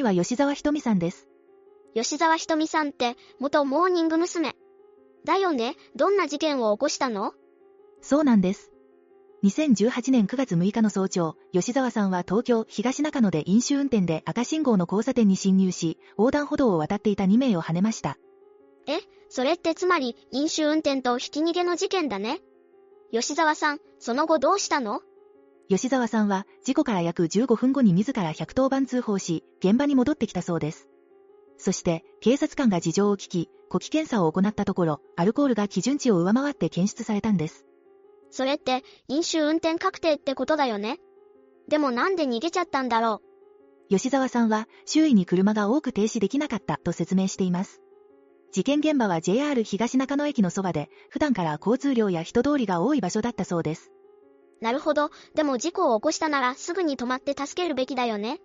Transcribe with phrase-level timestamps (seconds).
[0.00, 1.28] 次は吉沢ひとみさんです。
[1.94, 4.54] 吉沢ひとみさんって、元モーニング娘。
[5.26, 7.34] だよね、どんな事件を起こしたの？
[8.00, 8.72] そうなんです。
[9.44, 18.16] 2018年9月6日の早朝、吉沢さんは東京東中野で飲酒運転で赤信号の交差点に進入し、横断歩道を渡っていた2名を跳ねました。
[19.28, 22.40] それってつまり、飲酒運転とひき逃げの事件だね。
[23.12, 25.02] 吉沢さん、その後どうしたの？
[25.70, 30.88] 吉沢さんは事故から約15分後に自ら110番通報し、現場に戻ってきたそうです。
[31.58, 37.66] そして、警察官が事情を聞き、呼気検査を行ったところ、アルコールが基準値を上回って検出されたんです。
[38.32, 40.98] それって、飲酒運転確定ってことだよね？
[41.68, 43.22] でもなんで逃げちゃったんだろ
[43.88, 47.80] 吉沢さんは、周囲に車が多く停止できなかったと説明しています。
[48.50, 53.92] 事件現場は JR 東中野駅のそばで、普段から交通量や人通りが多い場所だったそうです。
[54.60, 58.40] なるほど、でも事故を起こしたならすぐに止まって助けるべきだよね。